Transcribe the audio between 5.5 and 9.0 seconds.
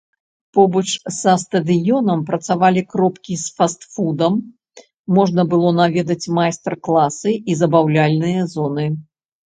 было наведаць майстар-класы і забаўляльныя зоны.